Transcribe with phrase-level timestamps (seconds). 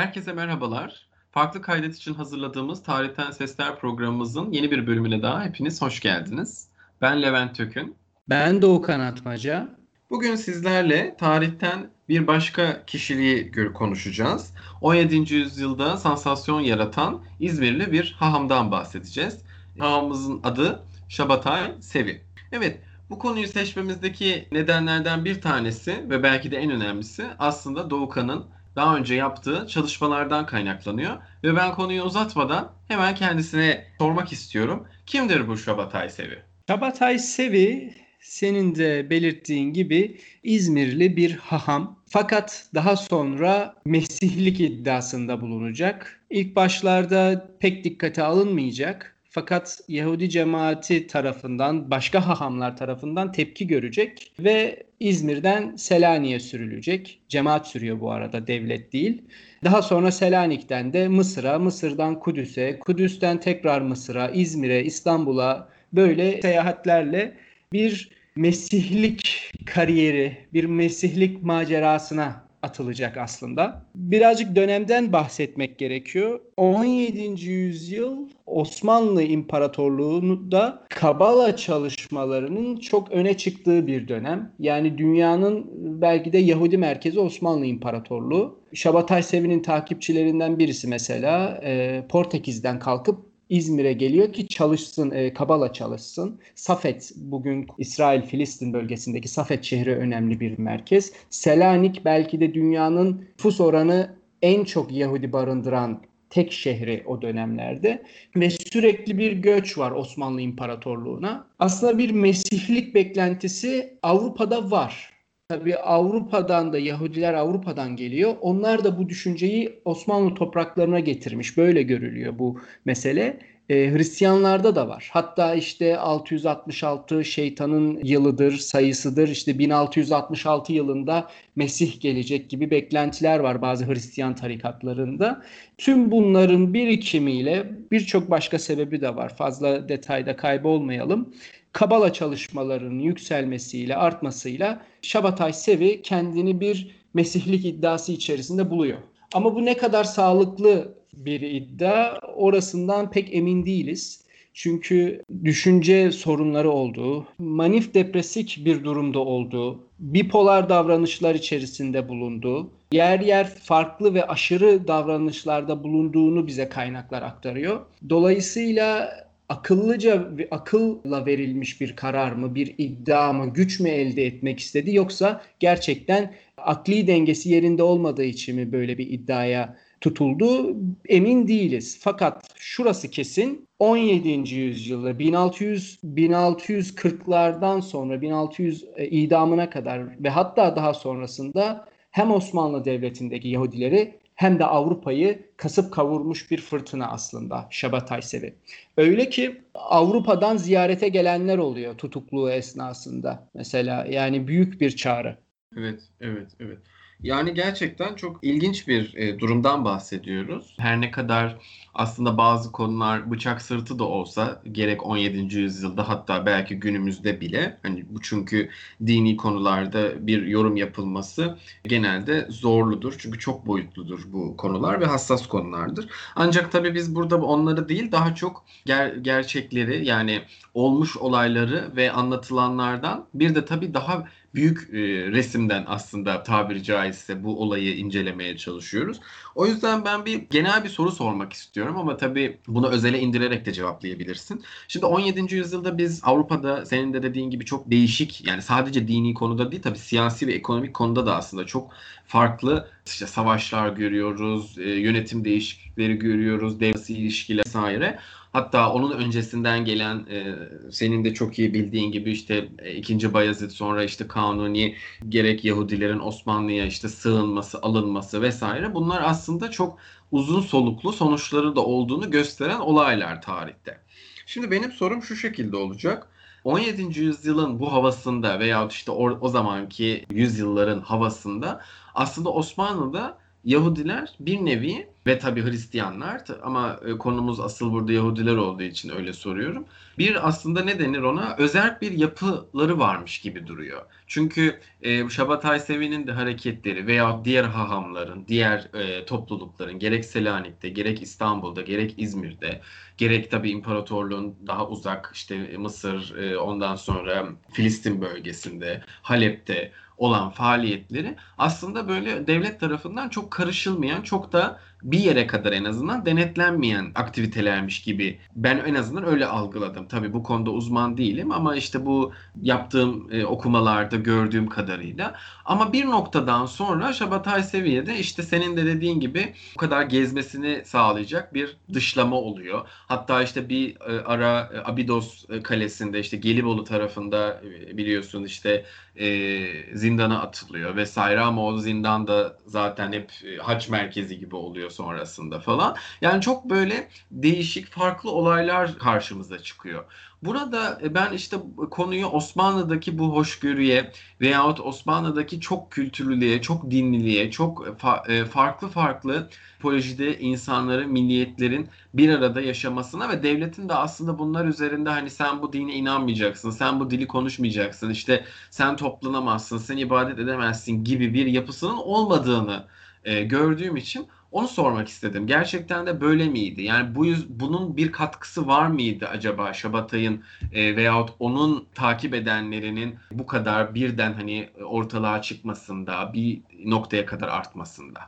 [0.00, 1.06] Herkese merhabalar.
[1.32, 6.68] Farklı kaydet için hazırladığımız Tarihten Sesler programımızın yeni bir bölümüne daha hepiniz hoş geldiniz.
[7.00, 7.96] Ben Levent Tökün.
[8.28, 9.68] Ben Doğukan Atmaca.
[10.10, 14.54] Bugün sizlerle tarihten bir başka kişiliği konuşacağız.
[14.80, 15.34] 17.
[15.34, 19.38] yüzyılda sansasyon yaratan İzmirli bir hahamdan bahsedeceğiz.
[19.78, 22.20] Hahamımızın adı Şabatay Sevi.
[22.52, 28.46] Evet, bu konuyu seçmemizdeki nedenlerden bir tanesi ve belki de en önemlisi aslında Doğukan'ın
[28.76, 31.16] daha önce yaptığı çalışmalardan kaynaklanıyor.
[31.44, 34.86] Ve ben konuyu uzatmadan hemen kendisine sormak istiyorum.
[35.06, 36.38] Kimdir bu Şabatay Sevi?
[36.68, 42.00] Şabatay Sevi senin de belirttiğin gibi İzmirli bir haham.
[42.08, 46.20] Fakat daha sonra Mesihlik iddiasında bulunacak.
[46.30, 49.16] İlk başlarda pek dikkate alınmayacak.
[49.32, 57.20] Fakat Yahudi cemaati tarafından, başka hahamlar tarafından tepki görecek ve İzmir'den Selanik'e sürülecek.
[57.28, 59.22] Cemaat sürüyor bu arada, devlet değil.
[59.64, 67.36] Daha sonra Selanik'ten de Mısır'a, Mısır'dan Kudüs'e, Kudüs'ten tekrar Mısır'a, İzmir'e, İstanbul'a böyle seyahatlerle
[67.72, 73.82] bir mesihlik kariyeri, bir mesihlik macerasına atılacak aslında.
[73.94, 76.40] Birazcık dönemden bahsetmek gerekiyor.
[76.56, 77.44] 17.
[77.44, 84.52] yüzyıl Osmanlı İmparatorluğu'nda Kabala çalışmalarının çok öne çıktığı bir dönem.
[84.58, 88.60] Yani dünyanın belki de Yahudi merkezi Osmanlı İmparatorluğu.
[88.74, 96.40] Şabatay Sevi'nin takipçilerinden birisi mesela e, Portekiz'den kalkıp İzmir'e geliyor ki çalışsın, e, Kabala çalışsın.
[96.54, 101.12] Safet bugün İsrail-Filistin bölgesindeki Safet şehri önemli bir merkez.
[101.30, 108.02] Selanik belki de dünyanın nüfus oranı en çok Yahudi barındıran tek şehri o dönemlerde
[108.36, 111.46] ve sürekli bir göç var Osmanlı İmparatorluğu'na.
[111.58, 115.09] Aslında bir mesihlik beklentisi Avrupa'da var.
[115.50, 118.34] Tabii Avrupa'dan da Yahudiler Avrupa'dan geliyor.
[118.40, 121.56] Onlar da bu düşünceyi Osmanlı topraklarına getirmiş.
[121.56, 123.38] Böyle görülüyor bu mesele.
[123.68, 125.08] E, Hristiyanlarda da var.
[125.12, 129.28] Hatta işte 666 şeytanın yılıdır, sayısıdır.
[129.28, 135.42] İşte 1666 yılında Mesih gelecek gibi beklentiler var bazı Hristiyan tarikatlarında.
[135.78, 139.36] Tüm bunların birikimiyle birçok başka sebebi de var.
[139.36, 141.34] Fazla detayda kaybolmayalım.
[141.72, 148.98] Kabala çalışmalarının yükselmesiyle, artmasıyla Şabatay Sevi kendini bir mesihlik iddiası içerisinde buluyor.
[149.34, 154.24] Ama bu ne kadar sağlıklı bir iddia orasından pek emin değiliz.
[154.54, 163.54] Çünkü düşünce sorunları olduğu, manif depresik bir durumda olduğu, bipolar davranışlar içerisinde bulunduğu, yer yer
[163.54, 167.80] farklı ve aşırı davranışlarda bulunduğunu bize kaynaklar aktarıyor.
[168.08, 169.10] Dolayısıyla
[169.50, 174.94] akıllıca ve akılla verilmiş bir karar mı, bir iddia mı, güç mü elde etmek istedi
[174.94, 180.76] yoksa gerçekten akli dengesi yerinde olmadığı için mi böyle bir iddiaya tutuldu
[181.08, 181.98] emin değiliz.
[182.00, 184.54] Fakat şurası kesin 17.
[184.54, 193.48] yüzyılda 1600 1640'lardan sonra 1600 e, idamına kadar ve hatta daha sonrasında hem Osmanlı Devleti'ndeki
[193.48, 198.54] Yahudileri hem de Avrupa'yı kasıp kavurmuş bir fırtına aslında Şabatay Sevi.
[198.96, 203.48] Öyle ki Avrupa'dan ziyarete gelenler oluyor tutukluğu esnasında.
[203.54, 205.36] Mesela yani büyük bir çağrı.
[205.76, 206.78] Evet, evet, evet.
[207.22, 210.74] Yani gerçekten çok ilginç bir e, durumdan bahsediyoruz.
[210.78, 211.56] Her ne kadar
[211.94, 215.58] aslında bazı konular bıçak sırtı da olsa gerek 17.
[215.58, 218.70] yüzyılda hatta belki günümüzde bile hani bu çünkü
[219.06, 223.14] dini konularda bir yorum yapılması genelde zorludur.
[223.18, 226.08] Çünkü çok boyutludur bu konular ve hassas konulardır.
[226.36, 230.42] Ancak tabii biz burada onları değil daha çok ger- gerçekleri yani
[230.74, 234.24] olmuş olayları ve anlatılanlardan bir de tabii daha
[234.54, 234.98] büyük e,
[235.32, 239.20] resimden aslında tabiri caizse bu olayı incelemeye çalışıyoruz.
[239.54, 243.72] O yüzden ben bir genel bir soru sormak istiyorum ama tabii bunu özele indirerek de
[243.72, 244.62] cevaplayabilirsin.
[244.88, 245.54] Şimdi 17.
[245.54, 249.98] yüzyılda biz Avrupa'da senin de dediğin gibi çok değişik yani sadece dini konuda değil tabii
[249.98, 251.90] siyasi ve ekonomik konuda da aslında çok
[252.26, 258.18] farklı işte savaşlar görüyoruz, e, yönetim değişiklikleri görüyoruz, devlet ilişkiler vesaire.
[258.52, 260.56] Hatta onun öncesinden gelen e,
[260.90, 264.96] senin de çok iyi bildiğin gibi işte e, ikinci Bayezid sonra işte Kanuni
[265.28, 269.98] gerek Yahudilerin Osmanlı'ya işte sığınması, alınması vesaire bunlar aslında çok
[270.32, 274.00] uzun soluklu sonuçları da olduğunu gösteren olaylar tarihte.
[274.46, 276.26] Şimdi benim sorum şu şekilde olacak.
[276.64, 277.20] 17.
[277.20, 281.80] yüzyılın bu havasında veya işte o, o zamanki yüzyılların havasında
[282.14, 288.82] aslında Osmanlı'da Yahudiler bir nevi ve tabii Hristiyanlar ama e, konumuz asıl burada Yahudiler olduğu
[288.82, 289.84] için öyle soruyorum.
[290.18, 291.56] Bir aslında ne denir ona?
[291.58, 294.02] Özel bir yapıları varmış gibi duruyor.
[294.26, 301.22] Çünkü e, Şabatay Sevi'nin de hareketleri veya diğer hahamların, diğer e, toplulukların gerek Selanik'te, gerek
[301.22, 302.80] İstanbul'da, gerek İzmir'de,
[303.16, 311.36] gerek tabii imparatorluğun daha uzak işte Mısır, e, ondan sonra Filistin bölgesinde, Halep'te olan faaliyetleri
[311.58, 318.02] aslında böyle devlet tarafından çok karışılmayan, çok da bir yere kadar en azından denetlenmeyen aktivitelermiş
[318.02, 320.08] gibi ben en azından öyle algıladım.
[320.08, 322.32] Tabii bu konuda uzman değilim ama işte bu
[322.62, 325.34] yaptığım e, okumalarda gördüğüm kadarıyla.
[325.64, 331.54] Ama bir noktadan sonra Şabatay seviyede işte senin de dediğin gibi bu kadar gezmesini sağlayacak
[331.54, 332.88] bir dışlama oluyor.
[332.88, 338.84] Hatta işte bir e, ara e, Abidos e, kalesinde işte Gelibolu tarafında e, biliyorsun işte
[339.16, 344.90] e, zindana atılıyor vesaire ama o zindan da zaten hep e, haç merkezi gibi oluyor
[344.90, 345.96] sonrasında falan.
[346.20, 350.04] Yani çok böyle değişik farklı olaylar karşımıza çıkıyor.
[350.42, 351.56] Burada e, ben işte
[351.90, 359.48] konuyu Osmanlı'daki bu hoşgörüye veyahut Osmanlı'daki çok kültürlülüğe, çok dinliliğe, çok fa- e, farklı farklı
[359.50, 365.72] tipolojide insanların, milliyetlerin bir arada yaşamasına ve devletin de aslında bunlar üzerinde hani sen bu
[365.72, 371.96] dine inanmayacaksın, sen bu dili konuşmayacaksın, işte sen toplanamazsın, sen ibadet edemezsin gibi bir yapısının
[371.96, 372.86] olmadığını
[373.24, 375.46] e, gördüğüm için onu sormak istedim.
[375.46, 376.82] Gerçekten de böyle miydi?
[376.82, 383.18] Yani bu yüz, bunun bir katkısı var mıydı acaba Şabatay'ın e, veyahut onun takip edenlerinin
[383.32, 388.20] bu kadar birden hani ortalığa çıkmasında, bir noktaya kadar artmasında?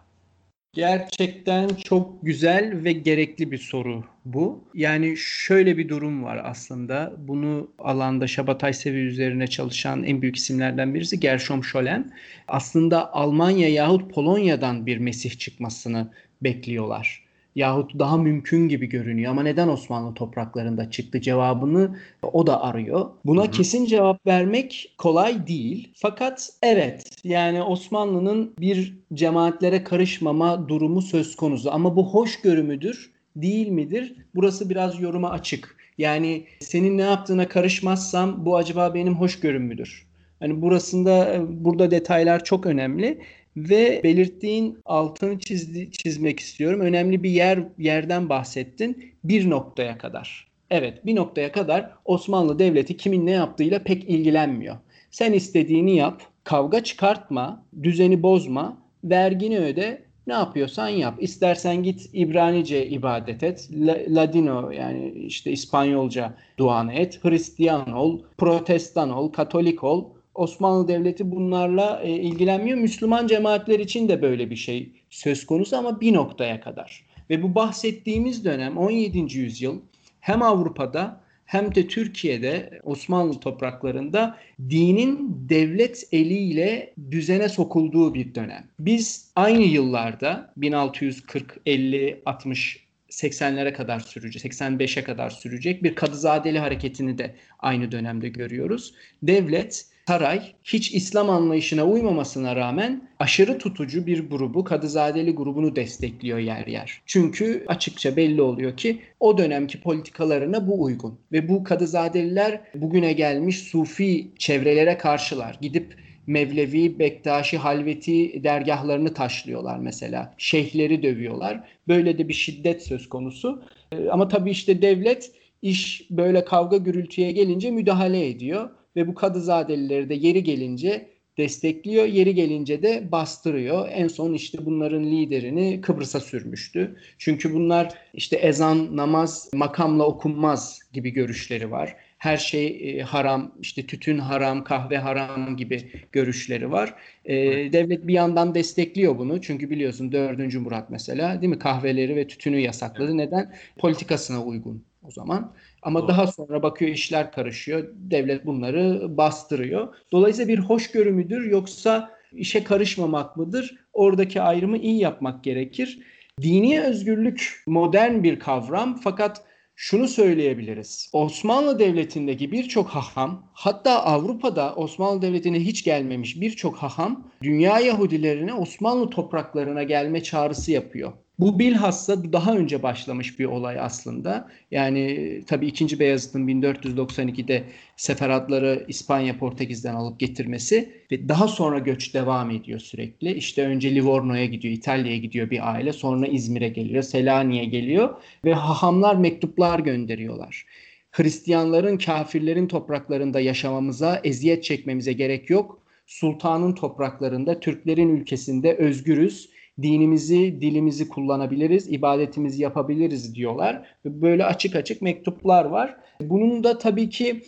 [0.74, 4.64] Gerçekten çok güzel ve gerekli bir soru bu.
[4.74, 7.12] Yani şöyle bir durum var aslında.
[7.19, 12.12] Bunu alanda Şabatay Sevi üzerine çalışan en büyük isimlerden birisi Gershom Scholem.
[12.48, 16.10] Aslında Almanya yahut Polonya'dan bir Mesih çıkmasını
[16.42, 17.21] bekliyorlar
[17.54, 21.96] yahut daha mümkün gibi görünüyor ama neden Osmanlı topraklarında çıktı cevabını
[22.32, 23.10] o da arıyor.
[23.25, 23.50] Buna hı hı.
[23.50, 25.93] kesin cevap vermek kolay değil.
[25.94, 33.12] Fakat evet yani Osmanlı'nın bir cemaatlere karışmama durumu söz konusu ama bu hoşgörü müdür?
[33.37, 34.14] Değil midir?
[34.34, 35.76] Burası biraz yoruma açık.
[35.98, 40.06] Yani senin ne yaptığına karışmazsam bu acaba benim hoşgörüm müdür?
[40.40, 43.19] Hani burasında burada detaylar çok önemli
[43.56, 46.81] ve belirttiğin altını çizdi, çizmek istiyorum.
[46.81, 49.12] Önemli bir yer yerden bahsettin.
[49.25, 50.52] Bir noktaya kadar.
[50.70, 54.76] Evet bir noktaya kadar Osmanlı Devleti kimin ne yaptığıyla pek ilgilenmiyor.
[55.10, 61.14] Sen istediğini yap, kavga çıkartma, düzeni bozma, vergini öde, ne yapıyorsan yap.
[61.20, 63.69] İstersen git İbranice ibadet et,
[64.08, 70.05] Ladino yani işte İspanyolca duanı et, Hristiyan ol, Protestan ol, Katolik ol.
[70.34, 72.79] Osmanlı Devleti bunlarla e, ilgilenmiyor.
[72.79, 77.05] Müslüman cemaatler için de böyle bir şey söz konusu ama bir noktaya kadar.
[77.31, 79.38] Ve bu bahsettiğimiz dönem 17.
[79.38, 79.81] yüzyıl
[80.20, 88.64] hem Avrupa'da hem de Türkiye'de Osmanlı topraklarında dinin devlet eliyle düzene sokulduğu bir dönem.
[88.79, 97.19] Biz aynı yıllarda 1640, 50, 60 80'lere kadar sürecek, 85'e kadar sürecek bir Kadızadeli hareketini
[97.19, 98.94] de aynı dönemde görüyoruz.
[99.23, 106.66] Devlet saray hiç İslam anlayışına uymamasına rağmen aşırı tutucu bir grubu, Kadızadeli grubunu destekliyor yer
[106.66, 107.02] yer.
[107.06, 111.19] Çünkü açıkça belli oluyor ki o dönemki politikalarına bu uygun.
[111.32, 115.58] Ve bu Kadızadeliler bugüne gelmiş Sufi çevrelere karşılar.
[115.60, 120.34] Gidip Mevlevi, Bektaşi, Halveti dergahlarını taşlıyorlar mesela.
[120.38, 121.65] Şeyhleri dövüyorlar.
[121.88, 123.62] Böyle de bir şiddet söz konusu.
[123.93, 125.31] Ee, ama tabii işte devlet
[125.62, 131.08] iş böyle kavga gürültüye gelince müdahale ediyor ve bu Kadızadelileri de yeri gelince
[131.39, 132.05] destekliyor.
[132.05, 133.89] Yeri gelince de bastırıyor.
[133.91, 136.96] En son işte bunların liderini Kıbrıs'a sürmüştü.
[137.19, 141.96] Çünkü bunlar işte ezan, namaz makamla okunmaz gibi görüşleri var.
[142.19, 146.94] Her şey e, haram, işte tütün haram, kahve haram gibi görüşleri var.
[147.25, 147.37] E,
[147.72, 149.41] devlet bir yandan destekliyor bunu.
[149.41, 150.55] Çünkü biliyorsun 4.
[150.55, 153.19] Murat mesela değil mi kahveleri ve tütünü yasakladı.
[153.19, 153.55] Neden?
[153.79, 155.53] Politikasına uygun o zaman.
[155.82, 156.08] Ama Doğru.
[156.08, 157.89] daha sonra bakıyor işler karışıyor.
[157.94, 159.94] Devlet bunları bastırıyor.
[160.12, 163.77] Dolayısıyla bir hoşgörü müdür yoksa işe karışmamak mıdır?
[163.93, 165.98] Oradaki ayrımı iyi yapmak gerekir.
[166.43, 171.10] Dini özgürlük modern bir kavram fakat şunu söyleyebiliriz.
[171.12, 179.10] Osmanlı Devleti'ndeki birçok haham, hatta Avrupa'da Osmanlı Devleti'ne hiç gelmemiş birçok haham, dünya Yahudilerine Osmanlı
[179.10, 181.12] topraklarına gelme çağrısı yapıyor.
[181.39, 184.48] Bu bilhassa daha önce başlamış bir olay aslında.
[184.70, 186.01] Yani tabii 2.
[186.01, 187.65] Beyazıt'ın 1492'de
[187.96, 193.34] seferatları İspanya Portekiz'den alıp getirmesi ve daha sonra göç devam ediyor sürekli.
[193.34, 199.15] İşte önce Livorno'ya gidiyor, İtalya'ya gidiyor bir aile, sonra İzmir'e geliyor, Selanik'e geliyor ve hahamlar
[199.15, 200.67] mektuplar gönderiyorlar.
[201.10, 205.82] Hristiyanların, kafirlerin topraklarında yaşamamıza, eziyet çekmemize gerek yok.
[206.06, 209.51] Sultanın topraklarında, Türklerin ülkesinde özgürüz
[209.82, 213.86] dinimizi, dilimizi kullanabiliriz, ibadetimizi yapabiliriz diyorlar.
[214.05, 215.96] Böyle açık açık mektuplar var.
[216.20, 217.43] Bunun da tabii ki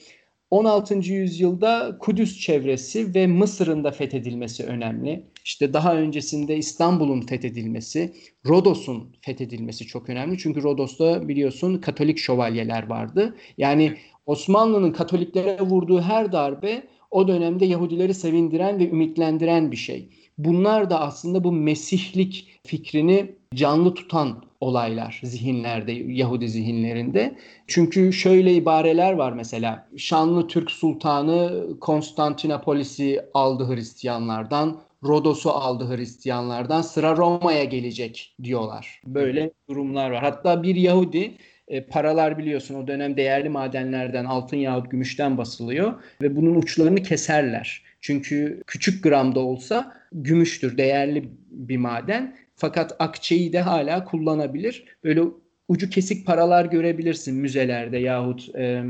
[0.51, 0.95] 16.
[0.95, 5.25] yüzyılda Kudüs çevresi ve Mısır'ın da fethedilmesi önemli.
[5.45, 8.13] İşte daha öncesinde İstanbul'un fethedilmesi,
[8.47, 10.39] Rodos'un fethedilmesi çok önemli.
[10.39, 13.37] Çünkü Rodos'ta biliyorsun Katolik şövalyeler vardı.
[13.59, 13.95] Yani
[14.27, 20.09] Osmanlı'nın Katoliklere vurduğu her darbe o dönemde Yahudileri sevindiren ve ümitlendiren bir şey.
[20.39, 27.35] Bunlar da aslında bu Mesihlik fikrini canlı tutan olaylar zihinlerde, Yahudi zihinlerinde.
[27.67, 29.89] Çünkü şöyle ibareler var mesela.
[29.97, 39.01] Şanlı Türk Sultanı Konstantinopolis'i aldı Hristiyanlardan, Rodos'u aldı Hristiyanlardan, sıra Roma'ya gelecek diyorlar.
[39.07, 40.23] Böyle durumlar var.
[40.23, 41.35] Hatta bir Yahudi
[41.69, 47.83] e, paralar biliyorsun o dönem değerli madenlerden altın yahut gümüşten basılıyor ve bunun uçlarını keserler.
[48.05, 52.37] Çünkü küçük gramda olsa gümüştür, değerli bir maden.
[52.57, 54.85] Fakat akçeyi de hala kullanabilir.
[55.05, 55.23] Böyle
[55.69, 58.83] ucu kesik paralar görebilirsin müzelerde yahut e,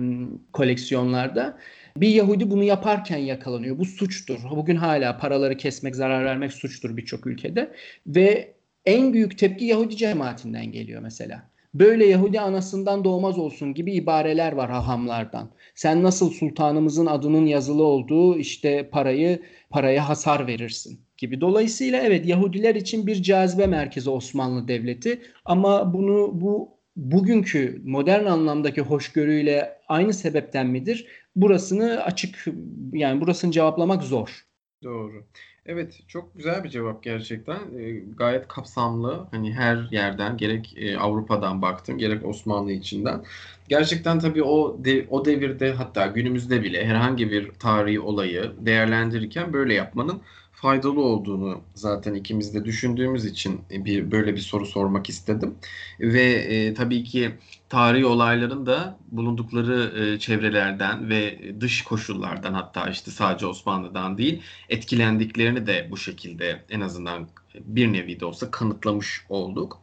[0.52, 1.58] koleksiyonlarda.
[1.96, 3.78] Bir Yahudi bunu yaparken yakalanıyor.
[3.78, 4.38] Bu suçtur.
[4.50, 7.72] Bugün hala paraları kesmek, zarar vermek suçtur birçok ülkede.
[8.06, 8.54] Ve
[8.86, 11.50] en büyük tepki Yahudi cemaatinden geliyor mesela.
[11.74, 15.50] Böyle Yahudi anasından doğmaz olsun gibi ibareler var hahamlardan.
[15.74, 21.40] Sen nasıl sultanımızın adının yazılı olduğu işte parayı paraya hasar verirsin gibi.
[21.40, 28.80] Dolayısıyla evet Yahudiler için bir cazibe merkezi Osmanlı Devleti ama bunu bu bugünkü modern anlamdaki
[28.80, 31.06] hoşgörüyle aynı sebepten midir?
[31.36, 32.46] Burasını açık
[32.92, 34.46] yani burasını cevaplamak zor.
[34.82, 35.26] Doğru.
[35.66, 37.78] Evet, çok güzel bir cevap gerçekten.
[37.78, 39.28] E, gayet kapsamlı.
[39.30, 43.24] Hani her yerden gerek e, Avrupa'dan baktım, gerek Osmanlı içinden.
[43.68, 49.74] Gerçekten tabii o de, o devirde hatta günümüzde bile herhangi bir tarihi olayı değerlendirirken böyle
[49.74, 50.22] yapmanın
[50.64, 55.54] faydalı olduğunu zaten ikimiz de düşündüğümüz için bir böyle bir soru sormak istedim.
[56.00, 57.34] Ve e, tabii ki
[57.68, 65.66] tarihi olayların da bulundukları e, çevrelerden ve dış koşullardan hatta işte sadece Osmanlı'dan değil etkilendiklerini
[65.66, 67.28] de bu şekilde en azından
[67.60, 69.80] bir nevi de olsa kanıtlamış olduk.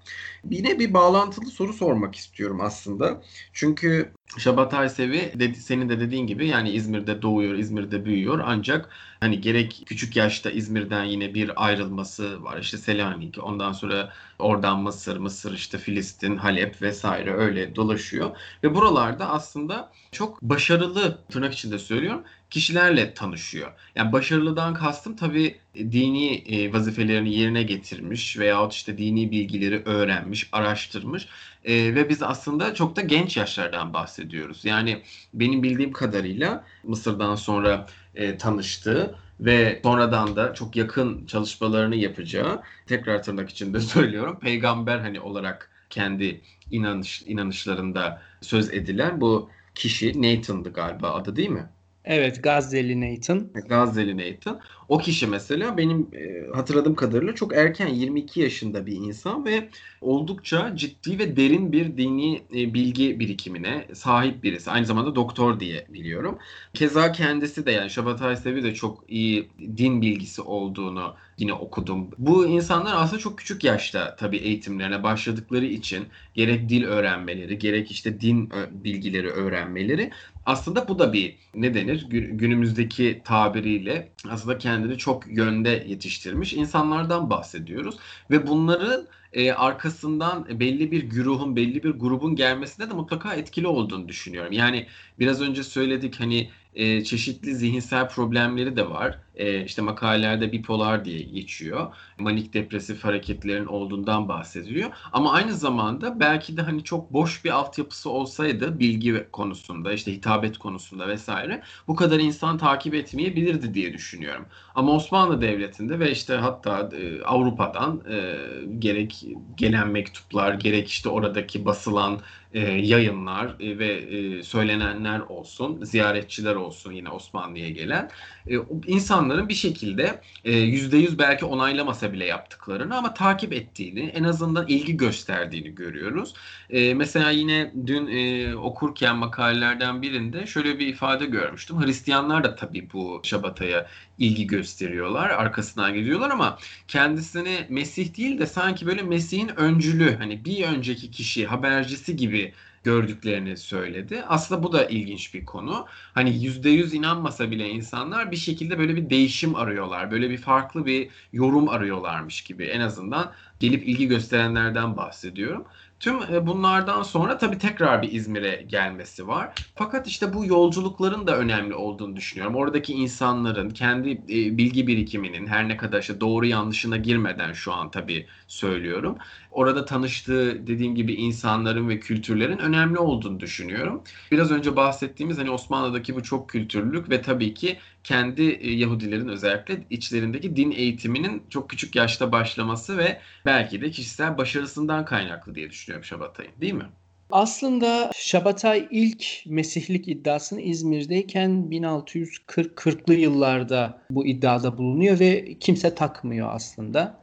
[0.50, 3.22] Yine bir bağlantılı soru sormak istiyorum aslında.
[3.54, 9.42] Çünkü Şabatay Sevi dedi, senin de dediğin gibi yani İzmir'de doğuyor, İzmir'de büyüyor ancak hani
[9.42, 12.58] gerek küçük yaşta İzmir'den yine bir ayrılması var.
[12.58, 18.38] İşte Selanik, ondan sonra oradan Mısır, Mısır işte Filistin, Halep vesaire öyle dolaşıyor.
[18.64, 23.72] Ve buralarda aslında çok başarılı tırnak içinde söylüyorum kişilerle tanışıyor.
[23.96, 31.28] Yani başarılıdan kastım tabii dini e, vazifelerini yerine getirmiş veyahut işte dini bilgileri öğrenmiş, araştırmış
[31.66, 34.66] e, ve biz aslında çok da genç yaşlardan bahsediyoruz.
[34.66, 35.04] Yani
[35.34, 43.24] benim bildiğim kadarıyla Mısır'dan sonra e, tanıştığı ve sonradan da çok yakın çalışmalarını yapacağı tekrar
[43.24, 46.42] tırnak içinde söylüyorum peygamber hani olarak kendi
[46.72, 51.70] inanış inanışlarında söz edilen bu kişi Nathan'dı galiba adı değil mi?
[52.06, 53.48] Evet Gazze'li Nathan.
[53.70, 54.62] Gazze'li Nathan.
[54.90, 59.70] O kişi mesela benim e, hatırladığım kadarıyla çok erken 22 yaşında bir insan ve
[60.02, 64.72] oldukça ciddi ve derin bir dini e, bilgi birikimine sahip birisi.
[64.72, 66.38] Aynı zamanda doktor diye biliyorum.
[66.74, 72.10] Keza kendisi de yani Şabatay Sevi de çok iyi din bilgisi olduğunu yine okudum.
[72.18, 78.22] Bu insanlar aslında çok küçük yaşta tabii eğitimlerine başladıkları için gerek dil öğrenmeleri, gerek işte
[78.22, 80.12] din bilgileri öğrenmeleri
[80.52, 87.96] aslında bu da bir ne denir günümüzdeki tabiriyle aslında kendini çok yönde yetiştirmiş insanlardan bahsediyoruz
[88.32, 94.08] ve bunların e, arkasından belli bir güruhun, belli bir grubun gelmesine de mutlaka etkili olduğunu
[94.08, 94.52] düşünüyorum.
[94.52, 94.88] Yani
[95.20, 99.20] biraz önce söyledik hani e, çeşitli zihinsel problemleri de var.
[99.36, 101.94] E, işte makalelerde bipolar diye geçiyor.
[102.20, 104.90] Manik depresif hareketlerin olduğundan bahsediliyor.
[105.14, 110.58] Ama aynı zamanda belki de hani çok boş bir altyapısı olsaydı bilgi konusunda, işte hitabet
[110.58, 114.46] konusunda vesaire bu kadar insan takip etmeyebilirdi diye düşünüyorum.
[114.76, 118.38] Ama Osmanlı Devleti'nde ve işte hatta e, Avrupa'dan e,
[118.80, 119.26] gerek
[119.58, 122.20] gelen mektuplar, gerek işte oradaki basılan
[122.54, 128.10] e, yayınlar e, ve e, söylenenler olsun, ziyaretçiler olsun yine Osmanlı'ya gelen
[128.48, 128.56] e,
[128.88, 134.68] insanların bir şekilde e, yüzde yüz belki onaylamasa bile yaptıklarını ama takip ettiğini, en azından
[134.68, 136.34] ilgi gösterdiğini görüyoruz.
[136.70, 141.82] E, mesela yine dün e, okurken makalelerden birinde şöyle bir ifade görmüştüm.
[141.86, 143.88] Hristiyanlar da tabii bu Şabata'ya
[144.22, 150.64] ilgi gösteriyorlar, arkasından gidiyorlar ama kendisini Mesih değil de sanki böyle Mesih'in öncülü, hani bir
[150.68, 154.24] önceki kişi, habercisi gibi gördüklerini söyledi.
[154.28, 155.86] Aslında bu da ilginç bir konu.
[156.14, 160.12] Hani yüzde yüz inanmasa bile insanlar bir şekilde böyle bir değişim arıyorlar.
[160.12, 162.64] Böyle bir farklı bir yorum arıyorlarmış gibi.
[162.66, 165.66] En azından gelip ilgi gösterenlerden bahsediyorum.
[166.02, 169.56] Tüm e, bunlardan sonra tabii tekrar bir İzmir'e gelmesi var.
[169.76, 172.56] Fakat işte bu yolculukların da önemli olduğunu düşünüyorum.
[172.56, 177.92] Oradaki insanların kendi e, bilgi birikiminin her ne kadar işte doğru yanlışına girmeden şu an
[177.92, 179.18] tabii söylüyorum.
[179.52, 184.02] Orada tanıştığı dediğim gibi insanların ve kültürlerin önemli olduğunu düşünüyorum.
[184.32, 189.84] Biraz önce bahsettiğimiz hani Osmanlı'daki bu çok kültürlülük ve tabii ki kendi e, Yahudilerin özellikle
[189.90, 196.06] içlerindeki din eğitiminin çok küçük yaşta başlaması ve belki de kişisel başarısından kaynaklı diye düşünüyorum
[196.06, 196.86] Şabatay'ın değil mi?
[197.32, 207.22] Aslında Şabatay ilk Mesihlik iddiasını İzmir'deyken 1640'lı yıllarda bu iddiada bulunuyor ve kimse takmıyor aslında.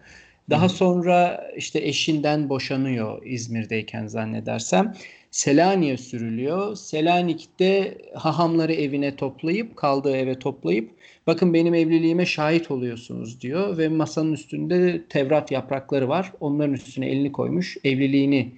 [0.51, 4.95] Daha sonra işte eşinden boşanıyor İzmir'deyken zannedersem.
[5.31, 6.77] Selanik'e sürülüyor.
[6.77, 10.91] Selanik'te hahamları evine toplayıp kaldığı eve toplayıp
[11.27, 16.33] bakın benim evliliğime şahit oluyorsunuz diyor ve masanın üstünde Tevrat yaprakları var.
[16.41, 18.53] Onların üstüne elini koymuş evliliğini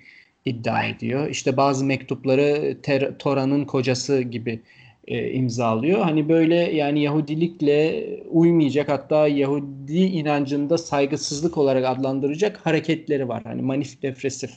[0.45, 1.29] iddia ediyor.
[1.29, 2.77] İşte bazı mektupları
[3.19, 4.61] Tora'nın kocası gibi
[5.11, 6.01] e, imzalıyor.
[6.01, 13.43] Hani böyle yani Yahudilikle uymayacak hatta Yahudi inancında saygısızlık olarak adlandıracak hareketleri var.
[13.45, 14.51] Hani manif depresif.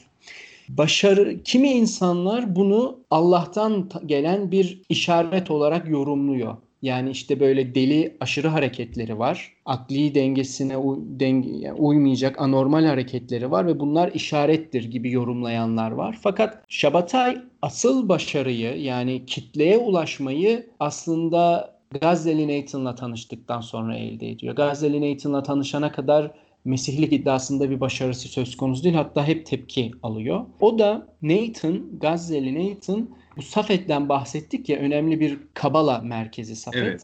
[0.68, 6.56] Başarı kimi insanlar bunu Allah'tan gelen bir işaret olarak yorumluyor.
[6.84, 9.52] Yani işte böyle deli aşırı hareketleri var.
[9.64, 16.18] Akli dengesine uy, denge, uymayacak anormal hareketleri var ve bunlar işarettir gibi yorumlayanlar var.
[16.22, 24.56] Fakat Şabatay asıl başarıyı yani kitleye ulaşmayı aslında Gazze'li Nathan'la tanıştıktan sonra elde ediyor.
[24.56, 26.30] Gazze'li Nathan'la tanışana kadar
[26.64, 28.94] Mesihlik iddiasında bir başarısı söz konusu değil.
[28.94, 30.46] Hatta hep tepki alıyor.
[30.60, 36.82] O da Nathan, Gazze'li Nathan bu Safet'ten bahsettik ya önemli bir Kabala merkezi Safet.
[36.82, 37.02] Evet.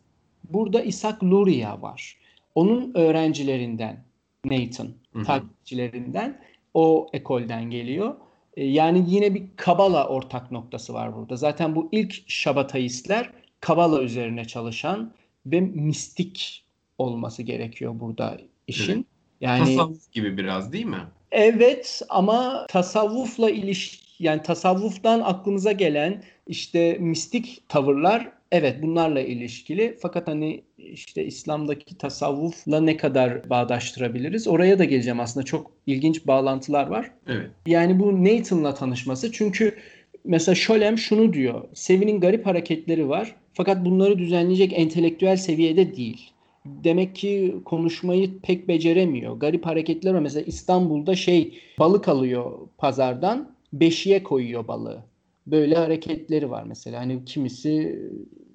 [0.50, 2.16] Burada İshak Luria var.
[2.54, 4.04] Onun öğrencilerinden
[4.44, 5.24] Nathan, Hı-hı.
[5.24, 6.40] takipçilerinden
[6.74, 8.14] o ekolden geliyor.
[8.56, 11.36] E, yani yine bir Kabala ortak noktası var burada.
[11.36, 15.12] Zaten bu ilk Şabataistler Kabala üzerine çalışan
[15.46, 16.64] ve mistik
[16.98, 18.92] olması gerekiyor burada işin.
[18.92, 19.04] Evet.
[19.40, 21.06] Yani tasavvuf gibi biraz değil mi?
[21.32, 29.98] Evet ama tasavvufla ilişki yani tasavvuftan aklımıza gelen işte mistik tavırlar evet bunlarla ilişkili.
[30.02, 34.48] Fakat hani işte İslam'daki tasavvufla ne kadar bağdaştırabiliriz?
[34.48, 35.46] Oraya da geleceğim aslında.
[35.46, 37.10] Çok ilginç bağlantılar var.
[37.26, 37.50] Evet.
[37.66, 39.76] Yani bu Nathan'la tanışması çünkü
[40.24, 41.64] mesela Şolem şunu diyor.
[41.74, 43.34] Sevi'nin garip hareketleri var.
[43.52, 46.32] Fakat bunları düzenleyecek entelektüel seviyede değil
[46.64, 49.36] demek ki konuşmayı pek beceremiyor.
[49.36, 50.20] Garip hareketler var.
[50.20, 55.04] Mesela İstanbul'da şey balık alıyor pazardan beşiğe koyuyor balığı.
[55.46, 57.00] Böyle hareketleri var mesela.
[57.00, 58.00] Hani kimisi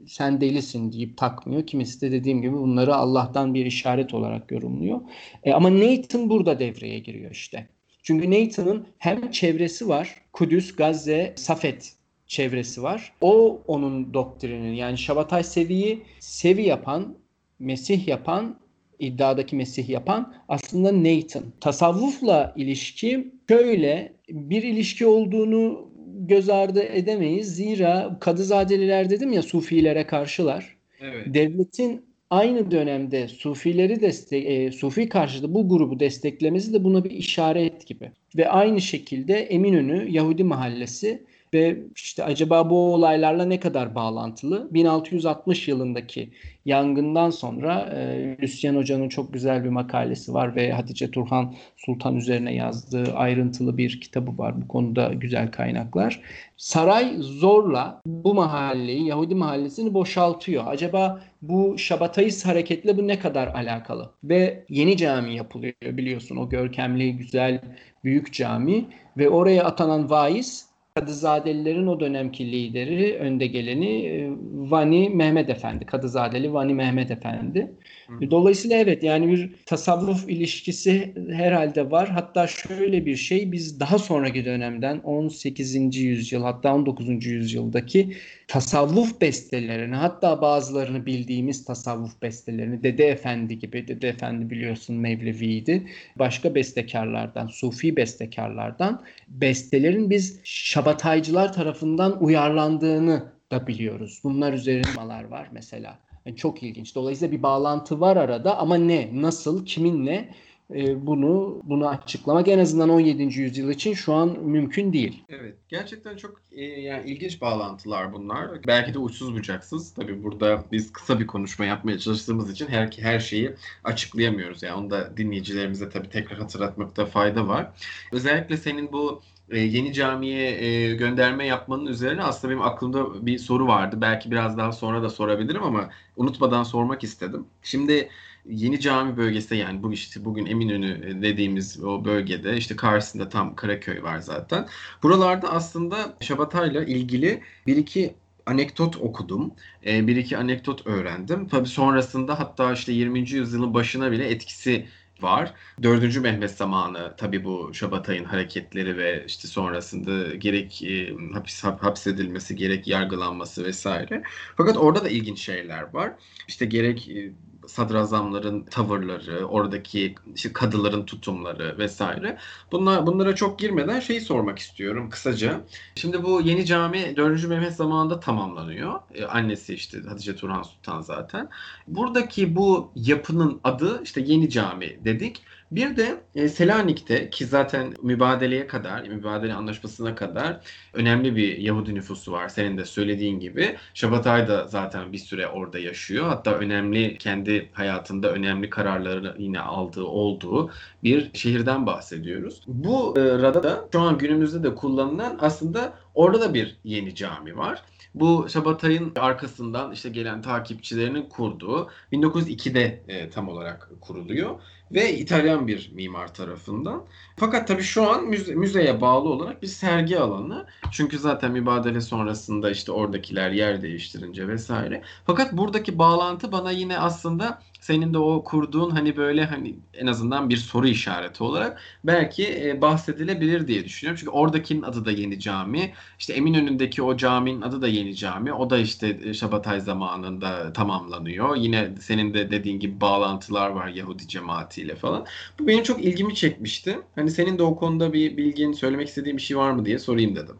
[0.07, 1.67] sen delisin deyip takmıyor.
[1.67, 5.01] Kimisi de dediğim gibi bunları Allah'tan bir işaret olarak yorumluyor.
[5.43, 7.67] E, ama Nathan burada devreye giriyor işte.
[8.03, 10.15] Çünkü Nathan'ın hem çevresi var.
[10.33, 11.93] Kudüs, Gazze, Safet
[12.27, 13.13] çevresi var.
[13.21, 17.17] O onun doktrinin yani Şabatay Sevi'yi Sevi yapan
[17.59, 18.59] Mesih yapan,
[18.99, 21.43] iddiadaki Mesih yapan aslında Nathan.
[21.59, 27.55] Tasavvufla ilişki şöyle bir ilişki olduğunu göz ardı edemeyiz.
[27.55, 30.75] Zira Kadızadeliler dedim ya Sufilere karşılar.
[31.01, 31.33] Evet.
[31.33, 37.87] Devletin aynı dönemde Sufileri destek, e, Sufi karşıtı bu grubu desteklemesi de buna bir işaret
[37.87, 38.11] gibi.
[38.37, 41.23] Ve aynı şekilde Eminönü Yahudi mahallesi
[41.55, 44.67] ve işte acaba bu olaylarla ne kadar bağlantılı?
[44.73, 46.29] 1660 yılındaki
[46.65, 52.55] yangından sonra e, Lucien Hoca'nın çok güzel bir makalesi var ve Hatice Turhan Sultan üzerine
[52.55, 54.61] yazdığı ayrıntılı bir kitabı var.
[54.61, 56.21] Bu konuda güzel kaynaklar.
[56.57, 60.63] Saray zorla bu mahalleyi, Yahudi mahallesini boşaltıyor.
[60.67, 64.11] Acaba bu Şabatayist hareketle bu ne kadar alakalı?
[64.23, 67.61] Ve yeni cami yapılıyor biliyorsun o görkemli, güzel,
[68.03, 68.85] büyük cami
[69.17, 75.85] ve oraya atanan vaiz Kadızadelilerin o dönemki lideri, önde geleni e, Vani Mehmet Efendi.
[75.85, 77.71] Kadızadeli Vani Mehmet Efendi.
[78.07, 78.31] Hı.
[78.31, 82.09] Dolayısıyla evet yani bir tasavvuf ilişkisi herhalde var.
[82.09, 85.95] Hatta şöyle bir şey biz daha sonraki dönemden 18.
[85.95, 87.25] yüzyıl hatta 19.
[87.25, 88.15] yüzyıldaki
[88.47, 95.83] tasavvuf bestelerini hatta bazılarını bildiğimiz tasavvuf bestelerini Dede Efendi gibi Dede Efendi biliyorsun Mevlevi'ydi.
[96.15, 100.39] Başka bestekarlardan, Sufi bestekarlardan bestelerin biz
[100.85, 104.21] Şabataycılar tarafından uyarlandığını da biliyoruz.
[104.23, 105.99] Bunlar üzerinde var mesela.
[106.25, 106.95] Yani çok ilginç.
[106.95, 110.35] Dolayısıyla bir bağlantı var arada ama ne, nasıl, kiminle
[110.73, 113.23] e, bunu bunu açıklamak en azından 17.
[113.23, 115.23] yüzyıl için şu an mümkün değil.
[115.29, 115.55] Evet.
[115.67, 118.63] Gerçekten çok e, yani ilginç bağlantılar bunlar.
[118.67, 119.93] Belki de uçsuz bucaksız.
[119.93, 123.51] Tabii burada biz kısa bir konuşma yapmaya çalıştığımız için her her şeyi
[123.83, 124.63] açıklayamıyoruz.
[124.63, 127.71] Yani onu da dinleyicilerimize tabii tekrar hatırlatmakta fayda var.
[128.11, 133.67] Özellikle senin bu e, yeni camiye e, gönderme yapmanın üzerine aslında benim aklımda bir soru
[133.67, 133.97] vardı.
[134.01, 137.45] Belki biraz daha sonra da sorabilirim ama unutmadan sormak istedim.
[137.63, 138.09] Şimdi
[138.45, 144.03] yeni cami bölgesi yani bu işte bugün Eminönü dediğimiz o bölgede işte karşısında tam Karaköy
[144.03, 144.67] var zaten.
[145.03, 149.53] Buralarda aslında Şabatay'la ilgili bir iki anekdot okudum.
[149.85, 151.47] E, bir iki anekdot öğrendim.
[151.47, 153.19] Tabii sonrasında hatta işte 20.
[153.31, 154.87] yüzyılın başına bile etkisi
[155.21, 155.53] var.
[155.83, 162.87] Dördüncü Mehmet zamanı tabii bu Şabatay'ın hareketleri ve işte sonrasında gerek e, hapis hapsedilmesi gerek
[162.87, 164.23] yargılanması vesaire.
[164.57, 166.13] Fakat orada da ilginç şeyler var.
[166.47, 167.33] İşte gerek e,
[167.67, 172.37] sadrazamların tavırları, oradaki işte kadıların tutumları vesaire.
[172.71, 175.61] Bunlar bunlara çok girmeden şeyi sormak istiyorum kısaca.
[175.95, 177.47] Şimdi bu yeni cami 4.
[177.47, 178.99] Mehmet zamanında tamamlanıyor.
[179.13, 181.49] Ee, annesi işte Hatice Turhan Sultan zaten.
[181.87, 185.41] Buradaki bu yapının adı işte Yeni Cami dedik.
[185.71, 190.59] Bir de e, Selanik'te ki zaten mübadeleye kadar, mübadele anlaşmasına kadar
[190.93, 192.49] önemli bir Yahudi nüfusu var.
[192.49, 193.77] Senin de söylediğin gibi.
[193.93, 196.27] Şabatay da zaten bir süre orada yaşıyor.
[196.27, 200.71] Hatta önemli, kendi hayatında önemli kararları yine aldığı, olduğu
[201.03, 202.61] bir şehirden bahsediyoruz.
[202.67, 207.83] Bu e, rada şu an günümüzde de kullanılan aslında orada da bir yeni cami var.
[208.15, 214.59] Bu Şabatay'ın arkasından işte gelen takipçilerinin kurduğu 1902'de e, tam olarak kuruluyor
[214.91, 217.07] ve İtalyan bir mimar tarafından.
[217.37, 220.65] Fakat tabii şu an müze, müzeye bağlı olarak bir sergi alanı.
[220.91, 225.01] Çünkü zaten mübadele sonrasında işte oradakiler yer değiştirince vesaire.
[225.25, 230.49] Fakat buradaki bağlantı bana yine aslında senin de o kurduğun hani böyle hani en azından
[230.49, 234.17] bir soru işareti olarak belki e, bahsedilebilir diye düşünüyorum.
[234.19, 235.93] Çünkü oradakinin adı da Yeni Cami.
[236.19, 238.53] İşte Eminönü'ndeki o caminin adı da Yeni Cami.
[238.53, 241.55] O da işte e, Şabatay zamanında tamamlanıyor.
[241.55, 245.25] Yine senin de dediğin gibi bağlantılar var Yahudi cemaatiyle falan.
[245.59, 246.99] Bu benim çok ilgimi çekmişti.
[247.15, 250.35] Hani senin de o konuda bir bilgin, söylemek istediğin bir şey var mı diye sorayım
[250.35, 250.55] dedim.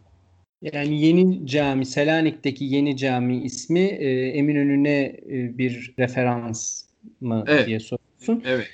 [0.61, 6.83] Yani yeni cami, Selanik'teki yeni cami ismi e, Eminönü'ne e, bir referans
[7.21, 7.67] mı evet.
[7.67, 8.43] diye soruyorsun.
[8.45, 8.67] Evet.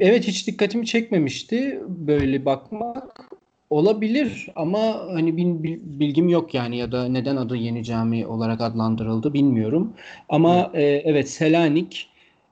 [0.00, 3.30] Evet hiç dikkatimi çekmemişti böyle bakmak.
[3.70, 5.36] Olabilir ama hani
[6.00, 9.92] bilgim yok yani ya da neden adı Yeni Cami olarak adlandırıldı bilmiyorum.
[10.28, 12.09] Ama e, evet Selanik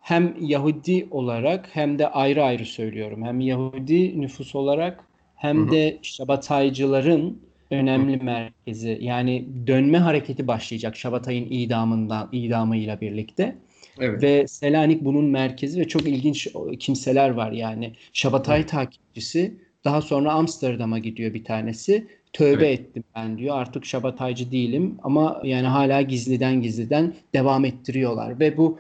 [0.09, 3.23] hem Yahudi olarak hem de ayrı ayrı söylüyorum.
[3.25, 5.05] Hem Yahudi nüfus olarak
[5.37, 7.39] hem de Şabataycıların
[7.71, 8.99] önemli merkezi.
[9.01, 13.57] Yani dönme hareketi başlayacak Şabatay'ın idamından idamıyla birlikte.
[14.01, 14.23] Evet.
[14.23, 17.93] Ve Selanik bunun merkezi ve çok ilginç kimseler var yani.
[18.13, 18.69] Şabatay evet.
[18.69, 22.07] takipçisi daha sonra Amsterdam'a gidiyor bir tanesi.
[22.33, 22.81] Tövbe evet.
[22.81, 23.57] ettim ben diyor.
[23.57, 28.79] Artık Şabataycı değilim ama yani hala gizliden gizliden devam ettiriyorlar ve bu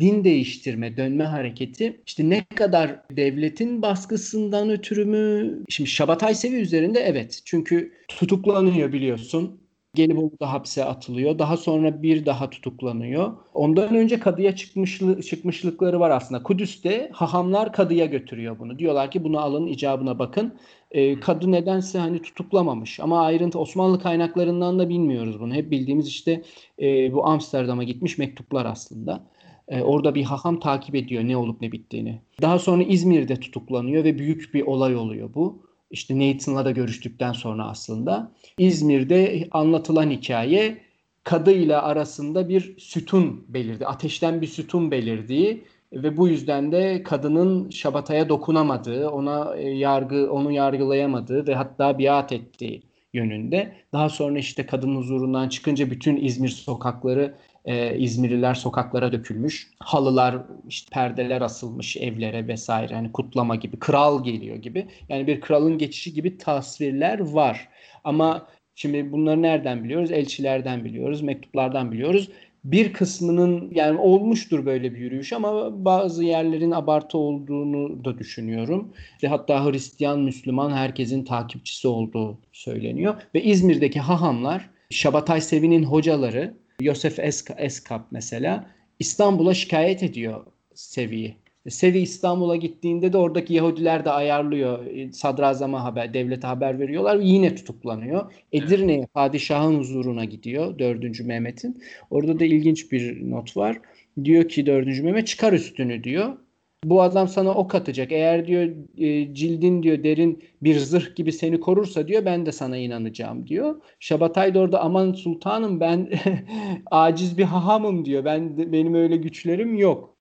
[0.00, 5.58] din değiştirme, dönme hareketi işte ne kadar devletin baskısından ötürü mü?
[5.68, 7.42] Şimdi Şabatay sevi üzerinde evet.
[7.44, 9.60] Çünkü tutuklanıyor biliyorsun.
[9.94, 11.38] Gelibolu'da hapse atılıyor.
[11.38, 13.32] Daha sonra bir daha tutuklanıyor.
[13.54, 16.42] Ondan önce kadıya çıkmışlı, çıkmışlıkları var aslında.
[16.42, 18.78] Kudüs'te hahamlar kadıya götürüyor bunu.
[18.78, 20.54] Diyorlar ki bunu alın icabına bakın.
[20.90, 23.00] E, kadı nedense hani tutuklamamış.
[23.00, 25.54] Ama ayrıntı Osmanlı kaynaklarından da bilmiyoruz bunu.
[25.54, 26.42] Hep bildiğimiz işte
[26.82, 29.24] e, bu Amsterdam'a gitmiş mektuplar aslında.
[29.68, 32.20] E, orada bir haham takip ediyor ne olup ne bittiğini.
[32.42, 37.68] Daha sonra İzmir'de tutuklanıyor ve büyük bir olay oluyor bu işte Nathan'la da görüştükten sonra
[37.68, 40.78] aslında İzmir'de anlatılan hikaye
[41.24, 43.86] kadıyla arasında bir sütun belirdi.
[43.86, 50.52] Ateşten bir sütun belirdiği ve bu yüzden de kadının Şabata'ya dokunamadığı, ona e, yargı onu
[50.52, 53.72] yargılayamadığı ve hatta biat ettiği yönünde.
[53.92, 59.70] Daha sonra işte kadın huzurundan çıkınca bütün İzmir sokakları e, İzmirliler sokaklara dökülmüş.
[59.80, 60.36] Halılar,
[60.68, 62.94] işte perdeler asılmış evlere vesaire.
[62.94, 64.86] Hani kutlama gibi, kral geliyor gibi.
[65.08, 67.68] Yani bir kralın geçişi gibi tasvirler var.
[68.04, 70.12] Ama Şimdi bunları nereden biliyoruz?
[70.12, 72.30] Elçilerden biliyoruz, mektuplardan biliyoruz.
[72.64, 78.92] Bir kısmının yani olmuştur böyle bir yürüyüş ama bazı yerlerin abartı olduğunu da düşünüyorum.
[79.14, 83.14] İşte hatta Hristiyan, Müslüman herkesin takipçisi olduğu söyleniyor.
[83.34, 87.18] Ve İzmir'deki hahamlar, Şabatay Sevi'nin hocaları, Yosef
[87.58, 91.36] Eskap mesela İstanbul'a şikayet ediyor Sevi'yi.
[91.68, 94.86] Sevi İstanbul'a gittiğinde de oradaki Yahudiler de ayarlıyor.
[95.12, 98.32] Sadrazama haber, devlete haber veriyorlar ve yine tutuklanıyor.
[98.52, 101.20] Edirne'ye padişahın huzuruna gidiyor 4.
[101.20, 101.82] Mehmet'in.
[102.10, 103.78] Orada da ilginç bir not var.
[104.24, 104.86] Diyor ki 4.
[104.86, 106.36] Mehmet çıkar üstünü diyor.
[106.84, 108.12] Bu adam sana ok atacak.
[108.12, 112.76] Eğer diyor e, cildin diyor derin bir zırh gibi seni korursa diyor ben de sana
[112.76, 113.82] inanacağım diyor.
[114.00, 116.10] Şabatay da orada aman sultanım ben
[116.90, 118.24] aciz bir hahamım diyor.
[118.24, 120.16] Ben benim öyle güçlerim yok.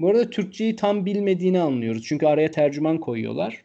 [0.00, 2.04] Bu arada Türkçeyi tam bilmediğini anlıyoruz.
[2.06, 3.64] Çünkü araya tercüman koyuyorlar.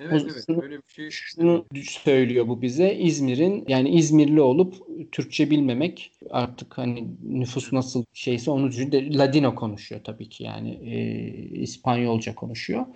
[0.00, 1.10] Evet, evet böyle bir şey.
[1.10, 2.94] Şunu söylüyor bu bize.
[2.94, 4.74] İzmir'in yani İzmirli olup
[5.12, 10.98] Türkçe bilmemek artık hani nüfus nasıl şeyse onu Ladino konuşuyor tabii ki yani e,
[11.60, 12.86] İspanyolca konuşuyor.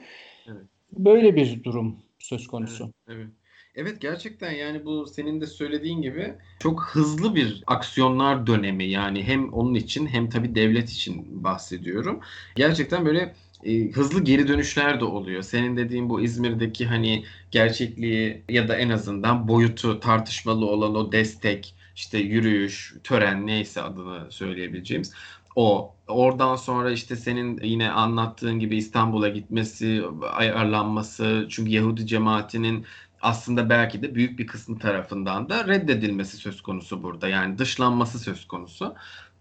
[0.46, 0.66] Evet.
[0.92, 2.84] Böyle bir durum söz konusu.
[2.84, 3.30] Evet, evet.
[3.76, 9.52] Evet gerçekten yani bu senin de söylediğin gibi çok hızlı bir aksiyonlar dönemi yani hem
[9.52, 12.20] onun için hem tabii devlet için bahsediyorum.
[12.54, 15.42] Gerçekten böyle e, hızlı geri dönüşler de oluyor.
[15.42, 21.74] Senin dediğin bu İzmir'deki hani gerçekliği ya da en azından boyutu tartışmalı olan o destek,
[21.96, 25.12] işte yürüyüş, tören neyse adını söyleyebileceğimiz
[25.56, 25.92] o.
[26.08, 32.86] Oradan sonra işte senin yine anlattığın gibi İstanbul'a gitmesi, ayarlanması çünkü Yahudi cemaatinin
[33.22, 37.28] aslında belki de büyük bir kısmı tarafından da reddedilmesi söz konusu burada.
[37.28, 38.94] Yani dışlanması söz konusu.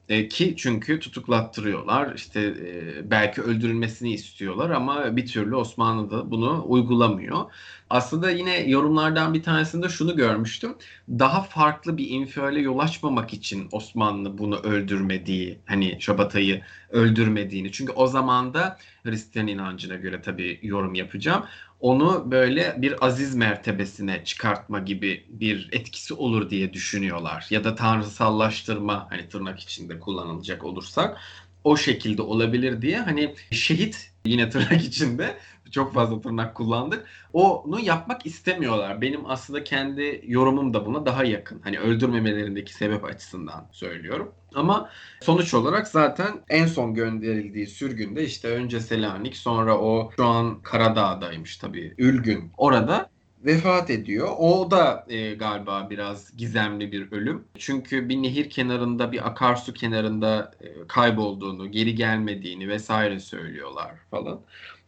[0.09, 2.15] E, ki çünkü tutuklattırıyorlar.
[2.15, 7.51] İşte e, belki öldürülmesini istiyorlar ama bir türlü Osmanlı da bunu uygulamıyor.
[7.89, 10.75] Aslında yine yorumlardan bir tanesinde şunu görmüştüm.
[11.09, 17.71] Daha farklı bir infiale yol açmamak için Osmanlı bunu öldürmediği, hani Şabatay'ı öldürmediğini.
[17.71, 21.45] Çünkü o zaman da Hristiyan inancına göre tabii yorum yapacağım
[21.85, 27.47] onu böyle bir aziz mertebesine çıkartma gibi bir etkisi olur diye düşünüyorlar.
[27.49, 31.17] Ya da tanrısallaştırma hani tırnak içinde kullanılacak olursak
[31.63, 35.37] o şekilde olabilir diye hani şehit yine tırnak içinde
[35.71, 37.05] çok fazla tırnak kullandık.
[37.33, 39.01] Onu yapmak istemiyorlar.
[39.01, 41.61] Benim aslında kendi yorumum da buna daha yakın.
[41.63, 44.31] Hani öldürmemelerindeki sebep açısından söylüyorum.
[44.55, 44.89] Ama
[45.21, 51.57] sonuç olarak zaten en son gönderildiği sürgünde işte önce Selanik sonra o şu an Karadağ'daymış
[51.57, 52.51] tabii Ülgün.
[52.57, 53.09] Orada
[53.45, 54.29] vefat ediyor.
[54.37, 57.43] O da e, galiba biraz gizemli bir ölüm.
[57.57, 64.39] Çünkü bir nehir kenarında, bir akarsu kenarında e, kaybolduğunu, geri gelmediğini vesaire söylüyorlar falan.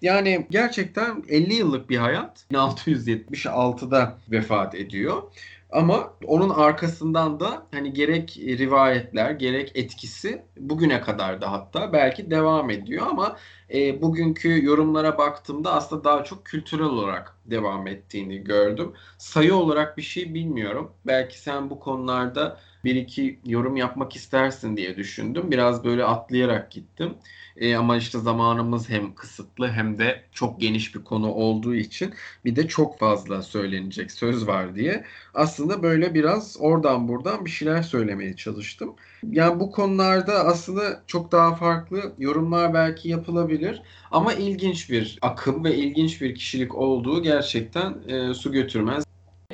[0.01, 2.45] Yani gerçekten 50 yıllık bir hayat.
[2.51, 5.23] 1676'da vefat ediyor.
[5.71, 12.69] Ama onun arkasından da hani gerek rivayetler gerek etkisi bugüne kadar da hatta belki devam
[12.69, 13.37] ediyor ama
[13.73, 18.93] e, bugünkü yorumlara baktığımda aslında daha çok kültürel olarak devam ettiğini gördüm.
[19.17, 20.91] Sayı olarak bir şey bilmiyorum.
[21.05, 25.51] Belki sen bu konularda bir iki yorum yapmak istersin diye düşündüm.
[25.51, 27.13] Biraz böyle atlayarak gittim.
[27.57, 32.13] E, ama işte zamanımız hem kısıtlı hem de çok geniş bir konu olduğu için
[32.45, 37.81] bir de çok fazla söylenecek söz var diye aslında böyle biraz oradan buradan bir şeyler
[37.81, 38.95] söylemeye çalıştım.
[39.31, 45.75] Yani bu konularda aslında çok daha farklı yorumlar belki yapılabilir ama ilginç bir akım ve
[45.75, 49.06] ilginç bir kişilik olduğu gerçekten e, su götürmez.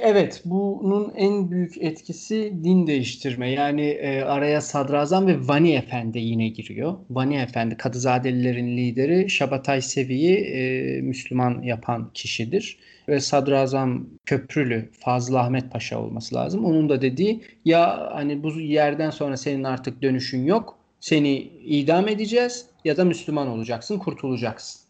[0.05, 3.51] Evet, bunun en büyük etkisi din değiştirme.
[3.51, 6.93] Yani e, araya Sadrazam ve Vani Efendi yine giriyor.
[7.09, 12.77] Vani Efendi, Kadızadelilerin lideri Şabatay Sevi'yi e, Müslüman yapan kişidir.
[13.07, 16.65] Ve Sadrazam Köprülü Fazıl Ahmet Paşa olması lazım.
[16.65, 20.77] Onun da dediği ya hani bu yerden sonra senin artık dönüşün yok.
[20.99, 24.82] Seni idam edeceğiz ya da Müslüman olacaksın, kurtulacaksın.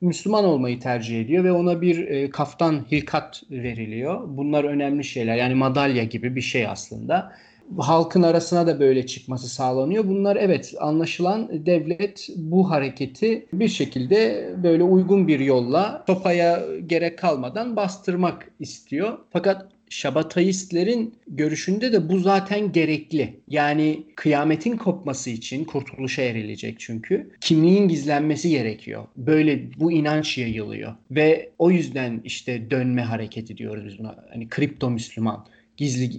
[0.00, 4.20] Müslüman olmayı tercih ediyor ve ona bir e, kaftan hilkat veriliyor.
[4.26, 5.36] Bunlar önemli şeyler.
[5.36, 7.32] Yani madalya gibi bir şey aslında.
[7.78, 10.08] Halkın arasına da böyle çıkması sağlanıyor.
[10.08, 17.76] Bunlar evet anlaşılan devlet bu hareketi bir şekilde böyle uygun bir yolla topaya gerek kalmadan
[17.76, 19.18] bastırmak istiyor.
[19.32, 23.40] Fakat Şabatayistlerin görüşünde de bu zaten gerekli.
[23.48, 27.30] Yani kıyametin kopması için kurtuluşa erilecek çünkü.
[27.40, 29.04] Kimliğin gizlenmesi gerekiyor.
[29.16, 30.94] Böyle bu inanç yayılıyor.
[31.10, 34.24] Ve o yüzden işte dönme hareketi diyoruz biz buna.
[34.32, 35.46] Hani kripto Müslüman
[35.80, 36.10] gizli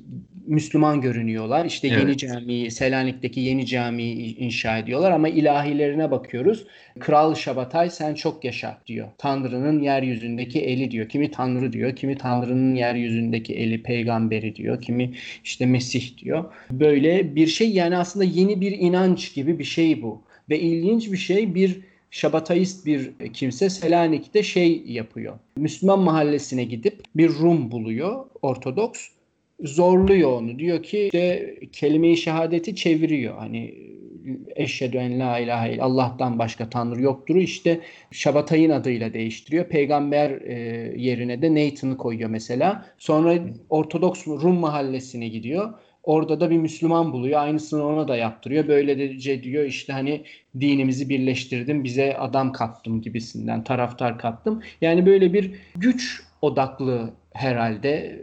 [0.48, 1.66] Müslüman görünüyorlar.
[1.66, 2.00] İşte Evet.
[2.00, 6.66] yeni camiyi, Selanik'teki yeni camiyi inşa ediyorlar ama ilahilerine bakıyoruz.
[7.00, 9.08] Kral Şabatay sen çok yaşa diyor.
[9.18, 11.10] Tanrı'nın yeryüzündeki eli diyor.
[11.10, 16.46] Kimi Tanrı diyor, kimi Tanrı'nın yeryüzündeki eli peygamberi diyor, kimi işte Mesih diyor.
[16.72, 20.22] Böyle bir şey yani aslında yeni bir inanç gibi bir şey bu.
[20.50, 21.80] Ve ilginç bir şey bir
[22.12, 25.40] Şabatayist bir kimse Selanik'te şey yapıyor.
[25.58, 29.08] Müslüman mahallesine gidip bir Rum buluyor, Ortodoks.
[29.62, 30.60] Zorluyor onu.
[30.60, 33.38] Diyor ki işte kelime-i şehadeti çeviriyor.
[33.38, 33.76] Hani
[34.56, 37.36] eşhedü en la ilahe illallah Allah'tan başka tanrı yoktur.
[37.36, 37.80] İşte
[38.12, 39.66] Şabatay'ın adıyla değiştiriyor.
[39.66, 40.54] Peygamber e,
[40.98, 42.86] yerine de Nathan'ı koyuyor mesela.
[42.98, 45.74] Sonra Ortodoks Rum mahallesine gidiyor.
[46.04, 47.42] Orada da bir Müslüman buluyor.
[47.42, 48.68] Aynısını ona da yaptırıyor.
[48.68, 50.24] Böylece diyor işte hani
[50.60, 54.62] dinimizi birleştirdim, bize adam kattım gibisinden taraftar kattım.
[54.82, 58.20] Yani böyle bir güç odaklı herhalde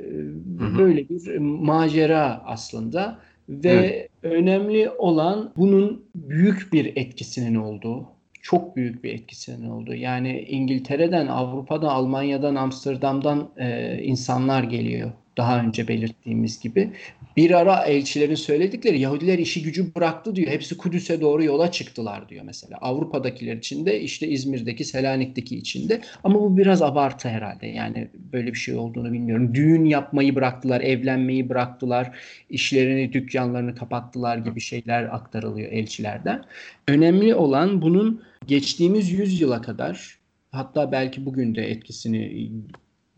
[0.58, 0.78] Hı hı.
[0.78, 3.18] böyle bir macera aslında
[3.48, 4.10] ve Evet.
[4.22, 8.06] önemli olan bunun büyük bir etkisinin olduğu.
[8.42, 9.94] Çok büyük bir etkisinin olduğu.
[9.94, 15.12] Yani İngiltere'den, Avrupa'dan, Almanya'dan, Amsterdam'dan e, insanlar geliyor.
[15.38, 16.90] Daha önce belirttiğimiz gibi.
[17.36, 20.48] Bir ara elçilerin söyledikleri Yahudiler işi gücü bıraktı diyor.
[20.48, 22.78] Hepsi Kudüs'e doğru yola çıktılar diyor mesela.
[22.80, 26.00] Avrupa'dakiler için de işte İzmir'deki, Selanik'teki için de.
[26.24, 27.66] Ama bu biraz abartı herhalde.
[27.66, 29.54] Yani böyle bir şey olduğunu bilmiyorum.
[29.54, 32.18] Düğün yapmayı bıraktılar, evlenmeyi bıraktılar,
[32.50, 36.44] işlerini, dükkanlarını kapattılar gibi şeyler aktarılıyor elçilerden.
[36.88, 40.18] Önemli olan bunun geçtiğimiz yüzyıla kadar
[40.50, 42.50] hatta belki bugün de etkisini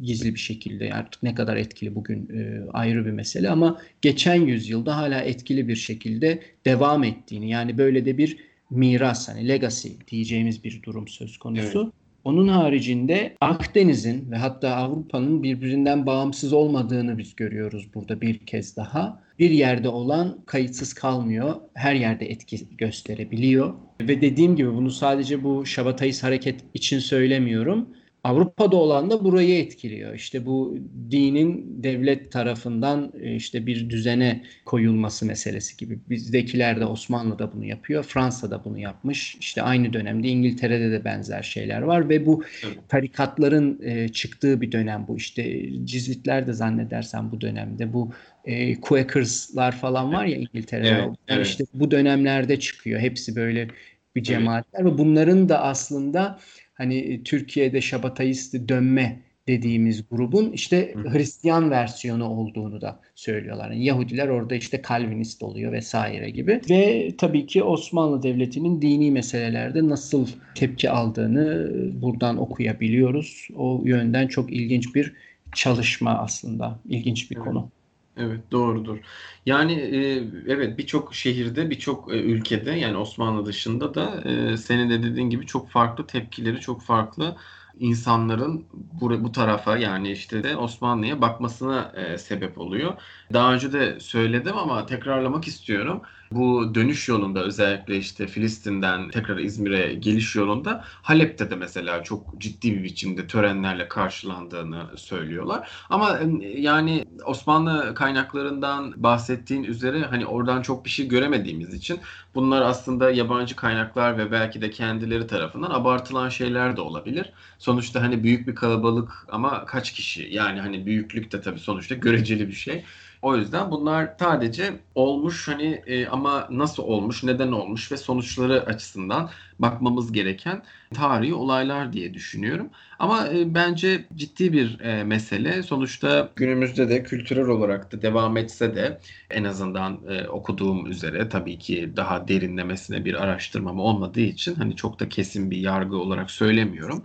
[0.03, 4.97] gizli bir şekilde artık ne kadar etkili bugün e, ayrı bir mesele ama geçen yüzyılda
[4.97, 8.37] hala etkili bir şekilde devam ettiğini yani böyle de bir
[8.71, 11.93] miras hani legacy diyeceğimiz bir durum söz konusu.
[12.25, 19.23] Onun haricinde Akdeniz'in ve hatta Avrupa'nın birbirinden bağımsız olmadığını biz görüyoruz burada bir kez daha.
[19.39, 21.55] Bir yerde olan kayıtsız kalmıyor.
[21.75, 23.75] Her yerde etki gösterebiliyor.
[24.01, 27.89] Ve dediğim gibi bunu sadece bu Şabatayist hareket için söylemiyorum.
[28.25, 30.15] Avrupa'da olan da burayı etkiliyor.
[30.15, 30.79] İşte bu
[31.11, 35.99] dinin devlet tarafından e, işte bir düzene koyulması meselesi gibi.
[36.11, 38.05] Bizdekiler de Osmanlı'da bunu yapıyor.
[38.05, 39.37] Fransa'da bunu yapmış.
[39.41, 42.79] İşte aynı dönemde İngiltere'de de benzer şeyler var ve bu Evet.
[42.89, 45.17] tarikatların e, çıktığı bir dönem bu.
[45.17, 48.13] İşte Cizvitler de zannedersem bu dönemde bu
[48.45, 50.89] e, Quakers'lar falan var ya İngiltere'de.
[50.89, 51.47] Evet, evet.
[51.47, 53.01] işte bu dönemlerde çıkıyor.
[53.01, 53.69] Hepsi böyle
[54.17, 56.39] bir cemaatler ve bunların da aslında
[56.81, 60.95] hani e, Türkiye'de Şabatayist dönme dediğimiz grubun işte.
[61.13, 63.71] Hristiyan versiyonu olduğunu da söylüyorlar.
[63.71, 66.61] Yani Yahudiler orada işte Kalvinist oluyor vesaire gibi.
[66.71, 71.71] Ve tabii ki Osmanlı Devleti'nin dini meselelerde nasıl tepki aldığını
[72.03, 73.49] buradan okuyabiliyoruz.
[73.57, 75.13] O yönden çok ilginç bir
[75.55, 76.79] çalışma aslında.
[76.89, 77.47] İlginç bir Evet.
[77.47, 77.71] konu.
[78.17, 78.99] Evet doğrudur.
[79.47, 79.99] Yani e,
[80.47, 84.21] evet birçok şehirde birçok e, ülkede yani Osmanlı dışında da
[84.53, 87.37] e, senin de dediğin gibi çok farklı tepkileri çok farklı
[87.79, 93.03] insanların bu, bu tarafa yani işte de Osmanlı'ya bakmasına e, sebep oluyor.
[93.33, 96.03] Daha önce de söyledim ama tekrarlamak istiyorum.
[96.33, 102.77] Bu dönüş yolunda özellikle işte Filistin'den tekrar İzmir'e geliş yolunda Halep'te de mesela çok ciddi
[102.79, 105.71] bir biçimde törenlerle karşılandığını söylüyorlar.
[105.91, 112.01] Ama e, yani Osmanlı kaynaklarından bahsettiğin üzere hani oradan çok bir şey göremediğimiz için
[112.35, 117.33] bunlar aslında yabancı kaynaklar ve belki de kendileri tarafından abartılan şeyler de olabilir.
[117.59, 120.29] Sonuçta hani büyük bir kalabalık ama kaç kişi?
[120.31, 122.85] Yani hani büyüklük de tabii sonuçta göreceli bir şey.
[123.23, 129.31] O yüzden bunlar sadece olmuş hani e, ama nasıl olmuş, neden olmuş ve sonuçları açısından
[129.59, 130.63] bakmamız gereken
[130.95, 132.71] tarihi olaylar diye düşünüyorum.
[132.99, 135.63] Ama e, bence ciddi bir e, mesele.
[135.63, 141.59] Sonuçta günümüzde de kültürel olarak da devam etse de en azından e, okuduğum üzere tabii
[141.59, 147.05] ki daha derinlemesine bir araştırmam olmadığı için hani çok da kesin bir yargı olarak söylemiyorum.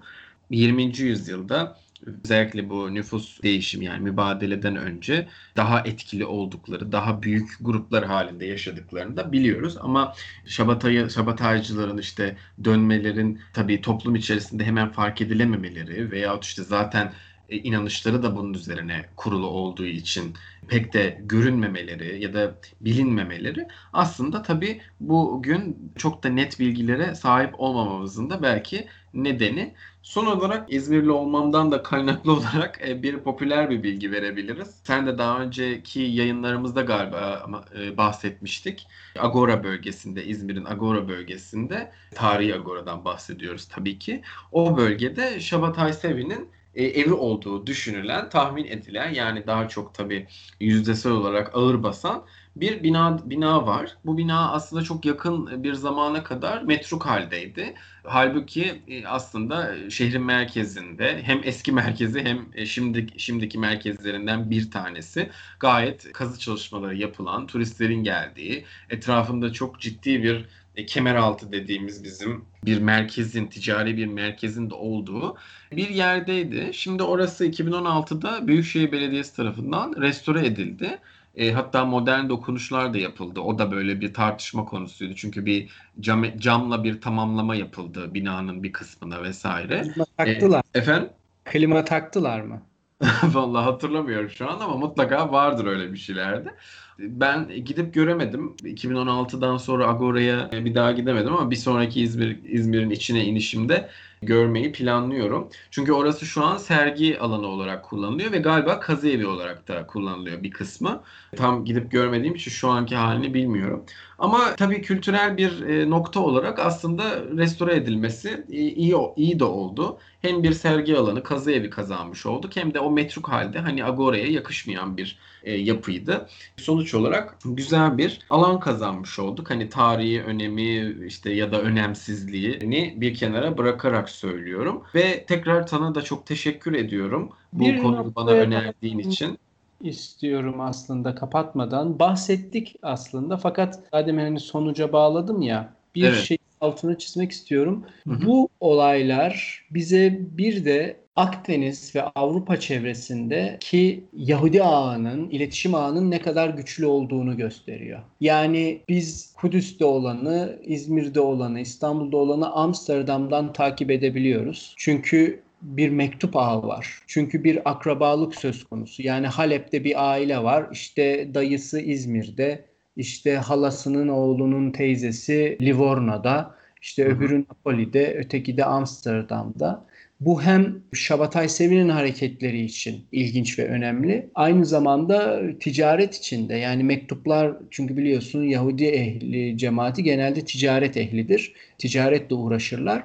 [0.49, 0.97] 20.
[0.97, 1.77] yüzyılda
[2.23, 9.17] özellikle bu nüfus değişimi yani mübadeleden önce daha etkili oldukları, daha büyük gruplar halinde yaşadıklarını
[9.17, 9.77] da biliyoruz.
[9.79, 10.13] Ama
[10.45, 17.13] Şabatayı, Şabataycıların işte dönmelerin tabii toplum içerisinde hemen fark edilememeleri veyahut işte zaten
[17.49, 20.35] e, inanışları da bunun üzerine kurulu olduğu için
[20.67, 28.29] pek de görünmemeleri ya da bilinmemeleri aslında tabii bugün çok da net bilgilere sahip olmamamızın
[28.29, 29.75] da belki nedeni.
[30.05, 34.75] Son olarak İzmirli olmamdan da kaynaklı olarak e, bir popüler bir bilgi verebiliriz.
[34.83, 37.47] Sen de daha önceki yayınlarımızda galiba
[37.79, 38.87] e, bahsetmiştik.
[39.19, 44.21] Agora bölgesinde, İzmir'in Agora bölgesinde, tarihi Agora'dan bahsediyoruz tabii ki.
[44.51, 50.27] O bölgede Şabatay Sevi'nin e, evi olduğu düşünülen, tahmin edilen yani daha çok tabii
[50.59, 53.97] yüzdesel olarak ağır basan bir bina bina var.
[54.05, 57.73] Bu bina aslında çok yakın bir zamana kadar metruk haldeydi.
[58.03, 65.29] Halbuki e, aslında şehrin merkezinde hem eski merkezi hem e, şimdi şimdiki merkezlerinden bir tanesi
[65.59, 70.45] gayet kazı çalışmaları yapılan, turistlerin geldiği, etrafında çok ciddi bir
[70.75, 75.37] e, kemeraltı dediğimiz bizim bir merkezin, ticari bir merkezin de olduğu
[75.71, 76.69] bir yerdeydi.
[76.73, 80.99] Şimdi orası 2016'da Büyükşehir Belediyesi tarafından restore edildi.
[81.35, 83.39] E, hatta modern dokunuşlar da yapıldı.
[83.39, 85.15] O da böyle bir tartışma konusuydu.
[85.15, 85.69] Çünkü bir
[85.99, 89.81] cam, camla bir tamamlama yapıldı binanın bir kısmına vesaire.
[89.81, 90.63] Klima taktılar.
[90.75, 91.09] E, efendim?
[91.45, 92.61] Klima taktılar mı?
[93.23, 96.55] Vallahi hatırlamıyorum şu an ama mutlaka vardır öyle bir şeylerde.
[96.99, 98.55] Ben gidip göremedim.
[98.63, 103.89] 2016'dan sonra Agora'ya bir daha gidemedim ama bir sonraki İzmir İzmir'in içine inişimde
[104.21, 105.49] görmeyi planlıyorum.
[105.71, 110.43] Çünkü orası şu an sergi alanı olarak kullanılıyor ve galiba kazı evi olarak da kullanılıyor
[110.43, 111.03] bir kısmı.
[111.35, 113.85] Tam gidip görmediğim için şu anki halini bilmiyorum.
[114.19, 117.03] Ama tabii kültürel bir e, nokta olarak aslında
[117.37, 119.97] restore edilmesi iyi iyi de oldu.
[120.21, 124.27] Hem bir sergi alanı, kazı evi kazanmış olduk hem de o metruk halde hani Agora'ya
[124.27, 126.27] yakışmayan bir e, yapıydı.
[126.57, 129.49] Sonuç olarak güzel bir alan kazanmış olduk.
[129.49, 134.83] Hani tarihi önemi işte ya da önemsizliğini bir kenara bırakarak söylüyorum.
[134.95, 139.37] Ve tekrar sana da çok teşekkür ediyorum bu bir konuyu bana önerdiğin için
[139.81, 141.99] istiyorum aslında kapatmadan.
[141.99, 145.73] Bahsettik aslında fakat Adem hani sonuca bağladım ya.
[145.95, 146.23] Bir evet.
[146.23, 147.85] şey altını çizmek istiyorum.
[148.07, 148.25] Hı hı.
[148.25, 156.21] Bu olaylar bize bir de Akdeniz ve Avrupa çevresinde ki Yahudi ağının, iletişim ağının ne
[156.21, 157.99] kadar güçlü olduğunu gösteriyor.
[158.21, 164.73] Yani biz Kudüs'te olanı, İzmir'de olanı, İstanbul'da olanı Amsterdam'dan takip edebiliyoruz.
[164.77, 166.99] Çünkü bir mektup ağı var.
[167.07, 169.03] Çünkü bir akrabalık söz konusu.
[169.03, 170.67] Yani Halep'te bir aile var.
[170.71, 179.85] İşte dayısı İzmir'de, işte halasının oğlunun teyzesi Livorno'da, işte öbürü Napoli'de, öteki de Amsterdam'da.
[180.19, 184.29] Bu hem Şabatay Sevi'nin hareketleri için ilginç ve önemli.
[184.35, 191.53] Aynı zamanda ticaret içinde yani mektuplar çünkü biliyorsun Yahudi ehli cemaati genelde ticaret ehlidir.
[191.77, 193.03] Ticaretle uğraşırlar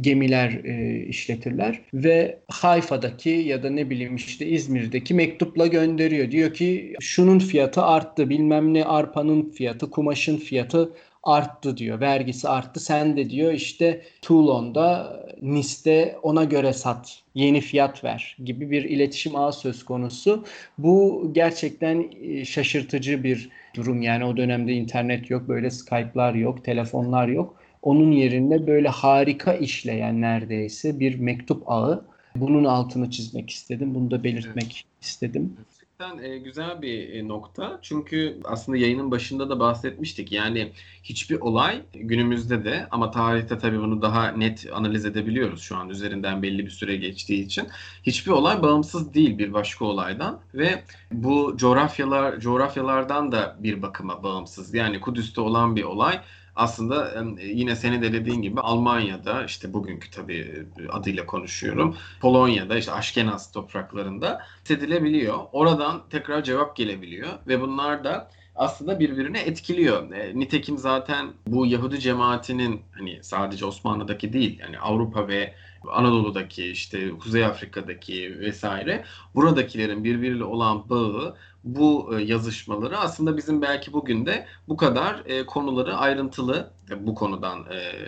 [0.00, 6.30] gemiler e, işletirler ve Hayfa'daki ya da ne bileyim işte İzmir'deki mektupla gönderiyor.
[6.30, 10.92] Diyor ki şunun fiyatı arttı bilmem ne arpanın fiyatı kumaşın fiyatı
[11.24, 12.00] arttı diyor.
[12.00, 12.80] Vergisi arttı.
[12.80, 17.22] Sen de diyor işte Toulon'da Nice'de ona göre sat.
[17.34, 20.44] Yeni fiyat ver gibi bir iletişim ağı söz konusu.
[20.78, 24.02] Bu gerçekten e, şaşırtıcı bir durum.
[24.02, 27.56] Yani o dönemde internet yok, böyle Skype'lar yok, telefonlar yok.
[27.82, 32.04] Onun yerine böyle harika işleyen neredeyse bir mektup ağı.
[32.36, 33.94] Bunun altını çizmek istedim.
[33.94, 35.04] Bunu da belirtmek evet.
[35.04, 35.56] istedim.
[35.98, 37.78] Gerçekten e, güzel bir e, nokta.
[37.82, 40.32] Çünkü aslında yayının başında da bahsetmiştik.
[40.32, 40.72] Yani
[41.02, 46.42] hiçbir olay günümüzde de ama tarihte tabii bunu daha net analiz edebiliyoruz şu an üzerinden
[46.42, 47.68] belli bir süre geçtiği için.
[48.02, 54.74] Hiçbir olay bağımsız değil bir başka olaydan ve bu coğrafyalar coğrafyalardan da bir bakıma bağımsız.
[54.74, 56.20] Yani Kudüs'te olan bir olay
[56.56, 61.96] aslında yine senin de dediğin gibi Almanya'da işte bugünkü tabii adıyla konuşuyorum.
[62.20, 65.38] Polonya'da işte Aşkenaz topraklarında hissedilebiliyor.
[65.52, 70.12] Oradan tekrar cevap gelebiliyor ve bunlar da aslında birbirini etkiliyor.
[70.12, 75.54] E, nitekim zaten bu Yahudi cemaatinin hani sadece Osmanlı'daki değil yani Avrupa ve
[75.92, 79.04] Anadolu'daki işte Kuzey Afrika'daki vesaire
[79.34, 85.46] buradakilerin birbiriyle olan bağı bu e, yazışmaları aslında bizim belki bugün de bu kadar e,
[85.46, 87.66] konuları ayrıntılı e, bu konudan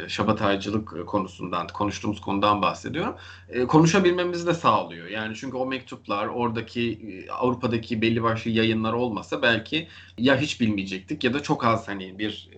[0.09, 3.15] şabataycılık konusundan konuştuğumuz konudan bahsediyorum.
[3.69, 5.07] Konuşabilmemizi de sağlıyor.
[5.07, 11.35] Yani çünkü o mektuplar oradaki Avrupa'daki belli başlı yayınlar olmasa belki ya hiç bilmeyecektik ya
[11.35, 12.51] da çok az hani bir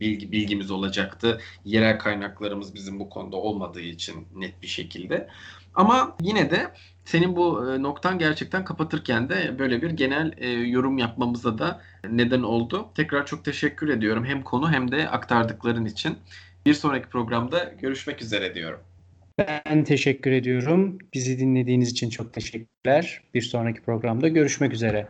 [0.00, 1.40] bilgi bilgimiz olacaktı.
[1.64, 5.28] Yerel kaynaklarımız bizim bu konuda olmadığı için net bir şekilde.
[5.74, 6.70] Ama yine de
[7.04, 11.80] senin bu e, noktan gerçekten kapatırken de böyle bir genel e, yorum yapmamıza da
[12.10, 12.88] neden oldu.
[12.94, 16.18] Tekrar çok teşekkür ediyorum hem konu hem de aktardıkların için.
[16.66, 18.80] Bir sonraki programda görüşmek üzere diyorum.
[19.38, 20.98] Ben teşekkür ediyorum.
[21.14, 23.22] Bizi dinlediğiniz için çok teşekkürler.
[23.34, 25.08] Bir sonraki programda görüşmek üzere.